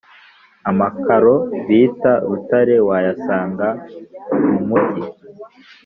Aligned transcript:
Amakaro 0.69 1.33
bita 1.67 2.13
rutare 2.27 2.75
wayasanga 2.87 3.67
mumugi 4.49 5.03